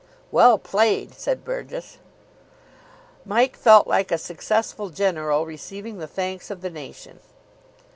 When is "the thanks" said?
5.99-6.49